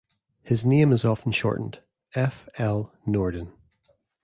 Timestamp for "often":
1.05-1.31